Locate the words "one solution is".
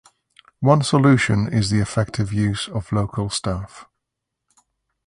0.61-1.69